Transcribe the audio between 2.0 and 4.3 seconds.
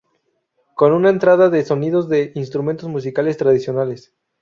de instrumentos musicales tradicionales.